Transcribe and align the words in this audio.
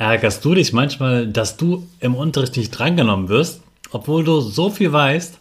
Ärgerst 0.00 0.42
du 0.46 0.54
dich 0.54 0.72
manchmal, 0.72 1.26
dass 1.26 1.58
du 1.58 1.86
im 2.00 2.14
Unterricht 2.14 2.56
nicht 2.56 2.70
drangenommen 2.70 3.28
wirst, 3.28 3.60
obwohl 3.90 4.24
du 4.24 4.40
so 4.40 4.70
viel 4.70 4.90
weißt? 4.90 5.38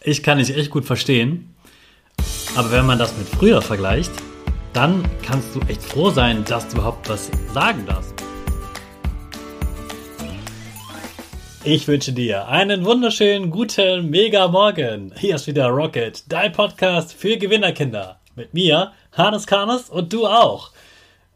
Ich 0.00 0.24
kann 0.24 0.38
dich 0.38 0.56
echt 0.56 0.72
gut 0.72 0.84
verstehen. 0.84 1.54
Aber 2.56 2.72
wenn 2.72 2.84
man 2.84 2.98
das 2.98 3.16
mit 3.16 3.28
früher 3.28 3.62
vergleicht, 3.62 4.10
dann 4.72 5.08
kannst 5.22 5.54
du 5.54 5.60
echt 5.68 5.80
froh 5.80 6.10
sein, 6.10 6.44
dass 6.44 6.66
du 6.66 6.78
überhaupt 6.78 7.08
was 7.08 7.30
sagen 7.54 7.86
darfst. 7.86 8.14
Ich 11.62 11.86
wünsche 11.86 12.12
dir 12.12 12.48
einen 12.48 12.84
wunderschönen 12.84 13.52
guten 13.52 14.10
Mega 14.10 14.48
Morgen. 14.48 15.12
Hier 15.16 15.36
ist 15.36 15.46
wieder 15.46 15.68
Rocket, 15.68 16.24
dein 16.32 16.50
Podcast 16.50 17.12
für 17.12 17.36
Gewinnerkinder. 17.36 18.18
Mit 18.34 18.54
mir, 18.54 18.90
Hannes 19.12 19.46
Karnes 19.46 19.88
und 19.88 20.12
du 20.12 20.26
auch. 20.26 20.72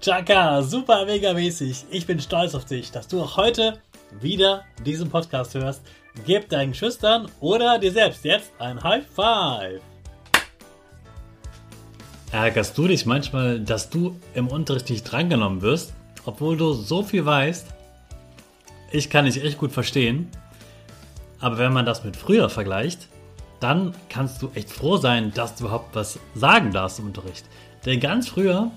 Chaka, 0.00 0.62
super 0.62 1.06
mega 1.06 1.32
mäßig. 1.32 1.84
Ich 1.90 2.06
bin 2.06 2.20
stolz 2.20 2.54
auf 2.54 2.64
dich, 2.64 2.90
dass 2.90 3.06
du 3.08 3.22
auch 3.22 3.36
heute 3.36 3.78
wieder 4.20 4.64
diesen 4.84 5.08
Podcast 5.10 5.54
hörst. 5.54 5.82
Gib 6.26 6.48
deinen 6.48 6.74
Schüchtern 6.74 7.28
oder 7.40 7.78
dir 7.78 7.92
selbst 7.92 8.24
jetzt 8.24 8.52
ein 8.58 8.82
High 8.82 9.04
Five. 9.06 9.80
Ärgerst 12.32 12.76
du 12.76 12.88
dich 12.88 13.06
manchmal, 13.06 13.60
dass 13.60 13.90
du 13.90 14.16
im 14.34 14.48
Unterricht 14.48 14.90
nicht 14.90 15.04
drangenommen 15.04 15.62
wirst, 15.62 15.94
obwohl 16.24 16.56
du 16.56 16.72
so 16.72 17.02
viel 17.02 17.24
weißt? 17.24 17.66
Ich 18.90 19.10
kann 19.10 19.26
dich 19.26 19.42
echt 19.42 19.58
gut 19.58 19.72
verstehen. 19.72 20.30
Aber 21.40 21.58
wenn 21.58 21.72
man 21.72 21.86
das 21.86 22.04
mit 22.04 22.16
früher 22.16 22.48
vergleicht, 22.48 23.08
dann 23.60 23.94
kannst 24.08 24.42
du 24.42 24.50
echt 24.54 24.70
froh 24.70 24.96
sein, 24.96 25.32
dass 25.34 25.56
du 25.56 25.64
überhaupt 25.64 25.94
was 25.94 26.18
sagen 26.34 26.72
darfst 26.72 26.98
im 26.98 27.06
Unterricht. 27.06 27.44
Denn 27.84 28.00
ganz 28.00 28.28
früher 28.28 28.70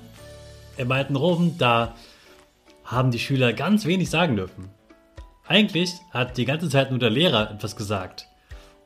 im 0.77 0.91
alten 0.91 1.15
Rom, 1.15 1.57
da 1.57 1.95
haben 2.83 3.11
die 3.11 3.19
Schüler 3.19 3.53
ganz 3.53 3.85
wenig 3.85 4.09
sagen 4.09 4.35
dürfen. 4.35 4.69
Eigentlich 5.47 5.93
hat 6.11 6.37
die 6.37 6.45
ganze 6.45 6.69
Zeit 6.69 6.89
nur 6.89 6.99
der 6.99 7.09
Lehrer 7.09 7.51
etwas 7.51 7.75
gesagt. 7.75 8.27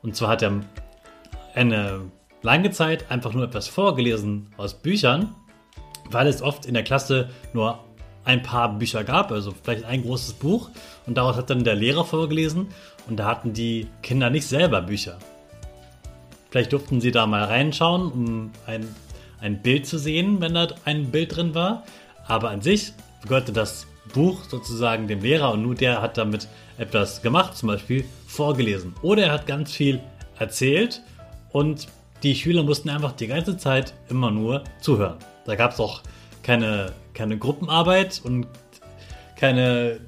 Und 0.02 0.16
zwar 0.16 0.30
hat 0.30 0.42
er 0.42 0.60
eine 1.54 2.10
lange 2.42 2.70
Zeit 2.70 3.10
einfach 3.10 3.32
nur 3.32 3.44
etwas 3.44 3.68
vorgelesen 3.68 4.48
aus 4.56 4.74
Büchern, 4.74 5.34
weil 6.10 6.26
es 6.26 6.42
oft 6.42 6.66
in 6.66 6.74
der 6.74 6.84
Klasse 6.84 7.30
nur 7.52 7.78
ein 8.24 8.42
paar 8.42 8.72
Bücher 8.78 9.04
gab, 9.04 9.32
also 9.32 9.52
vielleicht 9.62 9.84
ein 9.84 10.02
großes 10.02 10.34
Buch. 10.34 10.70
Und 11.06 11.16
daraus 11.16 11.36
hat 11.36 11.50
dann 11.50 11.64
der 11.64 11.74
Lehrer 11.74 12.04
vorgelesen 12.04 12.68
und 13.08 13.16
da 13.16 13.26
hatten 13.26 13.52
die 13.52 13.88
Kinder 14.02 14.30
nicht 14.30 14.46
selber 14.46 14.82
Bücher. 14.82 15.18
Vielleicht 16.50 16.72
durften 16.72 17.00
sie 17.00 17.12
da 17.12 17.26
mal 17.26 17.44
reinschauen, 17.44 18.10
um 18.10 18.50
ein 18.66 18.86
ein 19.40 19.62
Bild 19.62 19.86
zu 19.86 19.98
sehen, 19.98 20.40
wenn 20.40 20.54
da 20.54 20.68
ein 20.84 21.10
Bild 21.10 21.36
drin 21.36 21.54
war. 21.54 21.84
Aber 22.26 22.50
an 22.50 22.62
sich 22.62 22.92
gehörte 23.26 23.52
das 23.52 23.86
Buch 24.12 24.44
sozusagen 24.48 25.08
dem 25.08 25.22
Lehrer 25.22 25.52
und 25.52 25.62
nur 25.62 25.74
der 25.74 26.02
hat 26.02 26.18
damit 26.18 26.48
etwas 26.78 27.22
gemacht, 27.22 27.56
zum 27.56 27.68
Beispiel 27.68 28.04
vorgelesen. 28.26 28.94
Oder 29.02 29.26
er 29.26 29.32
hat 29.32 29.46
ganz 29.46 29.72
viel 29.72 30.00
erzählt 30.38 31.02
und 31.52 31.88
die 32.22 32.34
Schüler 32.34 32.62
mussten 32.62 32.90
einfach 32.90 33.12
die 33.12 33.26
ganze 33.26 33.56
Zeit 33.56 33.94
immer 34.08 34.30
nur 34.30 34.64
zuhören. 34.80 35.18
Da 35.46 35.54
gab 35.54 35.72
es 35.72 35.80
auch 35.80 36.02
keine, 36.42 36.92
keine 37.14 37.38
Gruppenarbeit 37.38 38.20
und 38.24 38.46
keine, 39.36 40.00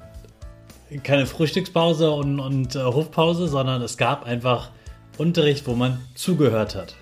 keine 1.03 1.25
Frühstückspause 1.25 2.11
und, 2.11 2.39
und 2.39 2.75
äh, 2.75 2.83
Hofpause, 2.83 3.47
sondern 3.47 3.81
es 3.81 3.97
gab 3.97 4.25
einfach 4.25 4.69
Unterricht, 5.17 5.67
wo 5.67 5.75
man 5.75 5.99
zugehört 6.15 6.75
hat 6.75 6.95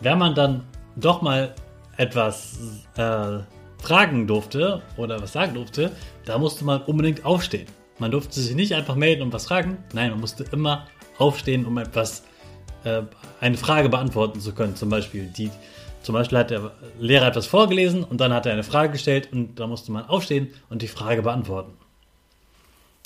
wenn 0.00 0.18
man 0.18 0.34
dann 0.34 0.64
doch 0.96 1.22
mal 1.22 1.54
etwas 1.96 2.58
äh, 2.96 3.38
fragen 3.82 4.26
durfte 4.26 4.82
oder 4.96 5.20
was 5.20 5.32
sagen 5.32 5.54
durfte, 5.54 5.92
da 6.24 6.38
musste 6.38 6.64
man 6.64 6.82
unbedingt 6.82 7.24
aufstehen. 7.24 7.66
Man 7.98 8.10
durfte 8.10 8.40
sich 8.40 8.54
nicht 8.54 8.74
einfach 8.74 8.94
melden 8.94 9.22
und 9.22 9.32
was 9.32 9.46
fragen. 9.46 9.78
Nein, 9.92 10.10
man 10.10 10.20
musste 10.20 10.44
immer 10.52 10.86
aufstehen, 11.18 11.64
um 11.64 11.78
etwas, 11.78 12.24
äh, 12.84 13.02
eine 13.40 13.56
Frage 13.56 13.88
beantworten 13.88 14.40
zu 14.40 14.52
können. 14.52 14.76
Zum 14.76 14.90
Beispiel, 14.90 15.26
die, 15.26 15.50
zum 16.02 16.14
Beispiel 16.14 16.38
hat 16.38 16.50
der 16.50 16.72
Lehrer 16.98 17.28
etwas 17.28 17.46
vorgelesen 17.46 18.04
und 18.04 18.20
dann 18.20 18.32
hat 18.34 18.46
er 18.46 18.52
eine 18.52 18.64
Frage 18.64 18.92
gestellt 18.92 19.30
und 19.32 19.58
da 19.58 19.66
musste 19.66 19.92
man 19.92 20.06
aufstehen 20.06 20.48
und 20.68 20.82
die 20.82 20.88
Frage 20.88 21.22
beantworten. 21.22 21.72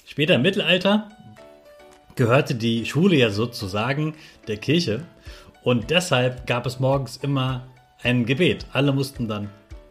Später 0.06 0.34
im 0.34 0.42
Mittelalter 0.42 1.08
gehörte 2.16 2.56
die 2.56 2.84
Schule 2.84 3.16
ja 3.16 3.30
sozusagen 3.30 4.14
der 4.48 4.56
Kirche 4.56 5.04
und 5.62 5.90
deshalb 5.90 6.46
gab 6.46 6.66
es 6.66 6.80
morgens 6.80 7.18
immer 7.18 7.62
ein 8.02 8.24
Gebet. 8.24 8.66
Alle 8.72 8.92
mussten 8.92 9.28
dann 9.28 9.50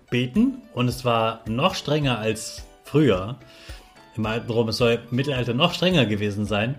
beten 0.10 0.62
und 0.74 0.88
es 0.88 1.06
war 1.06 1.42
noch 1.48 1.75
strenger 1.75 2.19
als 2.19 2.66
früher. 2.83 3.36
Im 4.16 4.25
alten 4.25 4.51
Rom, 4.51 4.69
es 4.69 4.77
soll 4.77 5.00
im 5.10 5.16
Mittelalter 5.16 5.54
noch 5.54 5.74
strenger 5.74 6.06
gewesen 6.06 6.45
sein. 6.45 6.75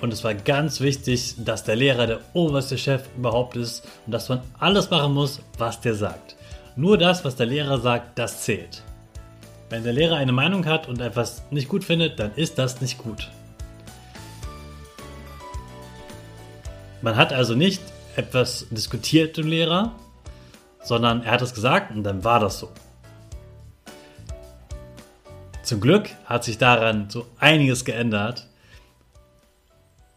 Und 0.00 0.12
es 0.12 0.24
war 0.24 0.34
ganz 0.34 0.80
wichtig, 0.80 1.34
dass 1.38 1.64
der 1.64 1.76
Lehrer 1.76 2.06
der 2.06 2.20
oberste 2.32 2.78
Chef 2.78 3.04
überhaupt 3.16 3.56
ist 3.56 3.86
und 4.06 4.12
dass 4.12 4.28
man 4.28 4.40
alles 4.58 4.90
machen 4.90 5.12
muss, 5.12 5.40
was 5.58 5.80
der 5.80 5.94
sagt. 5.94 6.36
Nur 6.74 6.98
das, 6.98 7.24
was 7.24 7.36
der 7.36 7.46
Lehrer 7.46 7.78
sagt, 7.78 8.18
das 8.18 8.42
zählt. 8.42 8.82
Wenn 9.68 9.84
der 9.84 9.92
Lehrer 9.92 10.16
eine 10.16 10.32
Meinung 10.32 10.66
hat 10.66 10.88
und 10.88 11.00
etwas 11.00 11.42
nicht 11.50 11.68
gut 11.68 11.84
findet, 11.84 12.18
dann 12.18 12.34
ist 12.34 12.58
das 12.58 12.80
nicht 12.80 12.98
gut. 12.98 13.30
Man 17.02 17.16
hat 17.16 17.32
also 17.32 17.54
nicht 17.54 17.80
etwas 18.20 18.66
diskutiert, 18.70 19.36
dem 19.36 19.46
Lehrer, 19.46 19.92
sondern 20.82 21.22
er 21.22 21.32
hat 21.32 21.42
es 21.42 21.54
gesagt 21.54 21.94
und 21.94 22.04
dann 22.04 22.22
war 22.24 22.40
das 22.40 22.60
so. 22.60 22.68
Zum 25.62 25.80
Glück 25.80 26.08
hat 26.24 26.44
sich 26.44 26.58
daran 26.58 27.10
so 27.10 27.26
einiges 27.38 27.84
geändert. 27.84 28.46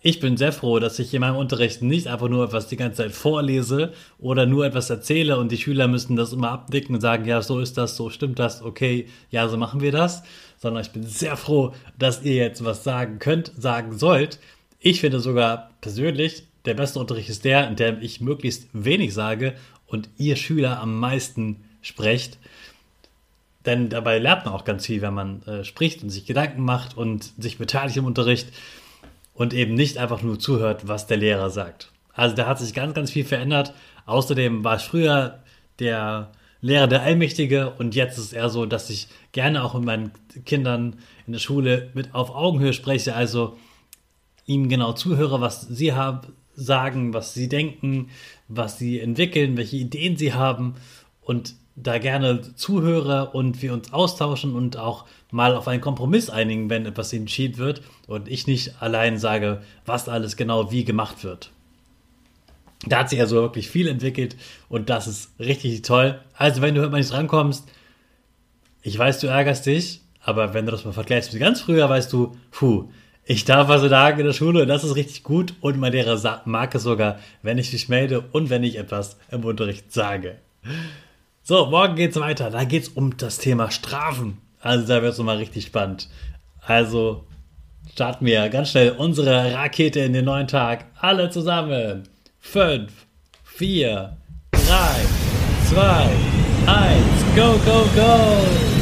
Ich 0.02 0.20
bin 0.20 0.36
sehr 0.36 0.52
froh, 0.52 0.80
dass 0.80 1.00
ich 1.00 1.14
in 1.14 1.22
meinem 1.22 1.38
Unterricht 1.38 1.82
nicht 1.82 2.08
einfach 2.08 2.28
nur 2.28 2.46
etwas 2.46 2.68
die 2.68 2.76
ganze 2.76 3.04
Zeit 3.04 3.14
vorlese 3.14 3.94
oder 4.20 4.46
nur 4.46 4.66
etwas 4.66 4.90
erzähle 4.90 5.38
und 5.38 5.52
die 5.52 5.58
Schüler 5.58 5.88
müssen 5.88 6.18
das 6.18 6.34
immer 6.34 6.52
abnicken 6.52 6.96
und 6.96 7.02
sagen, 7.02 7.24
ja, 7.26 7.42
so 7.42 7.60
ist 7.60 7.78
das, 7.78 7.96
so 7.96 8.10
stimmt 8.10 8.40
das, 8.40 8.62
okay, 8.62 9.08
ja, 9.30 9.48
so 9.48 9.56
machen 9.56 9.80
wir 9.80 9.94
das, 9.94 10.24
sondern 10.58 10.84
ich 10.84 10.92
bin 10.92 11.04
sehr 11.04 11.38
froh, 11.38 11.74
dass 11.98 12.24
ihr 12.24 12.36
jetzt 12.36 12.66
was 12.66 12.84
sagen 12.84 13.20
könnt, 13.20 13.54
sagen 13.58 13.98
sollt. 13.98 14.40
Ich 14.80 15.00
finde 15.00 15.22
sogar 15.22 15.70
persönlich, 15.80 16.48
der 16.66 16.74
beste 16.74 17.00
Unterricht 17.00 17.30
ist 17.30 17.46
der, 17.46 17.68
in 17.68 17.76
dem 17.76 18.02
ich 18.02 18.22
möglichst 18.22 18.68
wenig 18.74 19.14
sage 19.14 19.56
und 19.88 20.10
ihr 20.18 20.36
Schüler 20.36 20.80
am 20.80 21.00
meisten 21.00 21.64
sprecht. 21.82 22.38
Denn 23.66 23.90
dabei 23.90 24.20
lernt 24.20 24.46
man 24.46 24.54
auch 24.54 24.66
ganz 24.66 24.86
viel, 24.86 25.02
wenn 25.02 25.14
man 25.14 25.44
äh, 25.44 25.64
spricht 25.64 26.04
und 26.04 26.10
sich 26.10 26.26
Gedanken 26.26 26.64
macht 26.64 26.98
und 26.98 27.32
sich 27.38 27.58
beteiligt 27.58 27.98
im 27.98 28.06
Unterricht 28.06 28.48
und 29.34 29.54
eben 29.54 29.74
nicht 29.74 29.98
einfach 29.98 30.22
nur 30.22 30.40
zuhört, 30.40 30.88
was 30.88 31.08
der 31.08 31.18
Lehrer 31.18 31.50
sagt. 31.50 31.92
Also 32.14 32.36
da 32.36 32.46
hat 32.46 32.60
sich 32.60 32.74
ganz, 32.74 32.94
ganz 32.94 33.12
viel 33.12 33.26
verändert. 33.26 33.74
Außerdem 34.06 34.64
war 34.64 34.78
ich 34.78 34.84
früher 34.84 35.40
der 35.80 36.32
Lehrer 36.62 36.88
der 36.88 37.02
Allmächtige 37.02 37.72
und 37.72 37.96
jetzt 37.96 38.18
ist 38.18 38.26
es 38.26 38.34
eher 38.34 38.50
so, 38.50 38.66
dass 38.66 38.90
ich 38.90 39.08
gerne 39.32 39.64
auch 39.64 39.74
mit 39.74 39.84
meinen 39.84 40.12
Kindern 40.46 40.96
in 41.26 41.34
der 41.34 41.40
Schule 41.40 41.90
mit 41.94 42.14
auf 42.14 42.34
Augenhöhe 42.34 42.74
spreche, 42.74 43.16
also 43.16 43.58
ihnen 44.46 44.70
genau 44.70 44.94
zuhöre, 44.94 45.42
was 45.42 45.62
sie 45.62 45.94
haben, 45.94 46.22
sagen, 46.56 47.14
was 47.14 47.34
sie 47.34 47.50
denken, 47.50 48.10
was 48.48 48.78
sie 48.78 49.00
entwickeln, 49.00 49.58
welche 49.58 49.78
Ideen 49.78 50.18
sie 50.18 50.34
haben 50.34 50.76
und 51.22 51.56
da 51.76 51.98
gerne 51.98 52.56
zuhöre 52.56 53.32
und 53.32 53.62
wir 53.62 53.74
uns 53.74 53.94
austauschen 53.94 54.56
und 54.56 54.78
auch 54.78 55.06
mal 55.32 55.56
auf 55.56 55.68
einen 55.68 55.82
Kompromiss 55.82 56.30
einigen, 56.30 56.70
wenn 56.70 56.86
etwas 56.86 57.12
entschieden 57.14 57.58
wird 57.58 57.82
und 58.08 58.28
ich 58.28 58.46
nicht 58.46 58.82
allein 58.82 59.18
sage, 59.18 59.64
was 59.86 60.08
alles 60.08 60.38
genau 60.38 60.72
wie 60.72 60.84
gemacht 60.84 61.24
wird. 61.24 61.52
Da 62.86 63.00
hat 63.00 63.10
sich 63.10 63.20
also 63.20 63.38
wirklich 63.38 63.70
viel 63.70 63.88
entwickelt 63.88 64.36
und 64.70 64.90
das 64.90 65.08
ist 65.08 65.32
richtig 65.40 65.82
toll. 65.82 66.20
Also 66.36 66.62
wenn 66.62 66.76
du 66.76 66.82
heute 66.82 66.92
mal 66.92 66.98
nicht 66.98 67.12
drankommst, 67.12 67.66
ich 68.84 68.98
weiß, 68.98 69.20
du 69.20 69.28
ärgerst 69.28 69.66
dich, 69.66 70.02
aber 70.22 70.54
wenn 70.54 70.66
du 70.66 70.72
das 70.72 70.86
mal 70.86 70.92
vergleichst 70.92 71.34
mit 71.34 71.42
ganz 71.42 71.62
früher, 71.62 71.90
weißt 71.90 72.12
du, 72.14 72.36
puh, 72.52 72.90
ich 73.26 73.46
darf 73.46 73.70
also 73.70 73.88
sagen 73.88 74.20
in 74.20 74.26
der 74.26 74.34
Schule, 74.34 74.66
das 74.66 74.84
ist 74.84 74.96
richtig 74.96 75.24
gut 75.24 75.54
und 75.62 75.78
mein 75.78 75.94
Lehrer 75.94 76.42
mag 76.46 76.76
es 76.76 76.84
sogar, 76.84 77.20
wenn 77.42 77.58
ich 77.58 77.72
mich 77.72 77.88
melde 77.88 78.22
und 78.32 78.50
wenn 78.50 78.64
ich 78.64 78.78
etwas 78.78 79.18
im 79.32 79.46
Unterricht 79.46 79.94
sage. 79.94 80.40
So, 81.42 81.66
morgen 81.68 81.96
geht's 81.96 82.20
weiter. 82.20 82.50
Da 82.50 82.64
geht's 82.64 82.90
um 82.90 83.18
das 83.18 83.38
Thema 83.38 83.72
Strafen. 83.72 84.40
Also 84.60 84.88
da 84.88 85.02
wird's 85.02 85.18
nochmal 85.18 85.38
richtig 85.38 85.66
spannend. 85.66 86.10
Also 86.62 87.26
starten 87.92 88.26
wir 88.26 88.48
ganz 88.50 88.72
schnell 88.72 88.92
unsere 88.92 89.54
Rakete 89.54 90.00
in 90.00 90.14
den 90.14 90.26
neuen 90.26 90.48
Tag. 90.48 90.86
Alle 91.00 91.30
zusammen. 91.30 92.04
Fünf, 92.40 92.92
vier, 93.44 94.18
drei, 94.52 95.06
zwei, 95.70 96.10
eins, 96.66 97.36
go, 97.36 97.54
go, 97.66 97.86
go! 97.96 98.73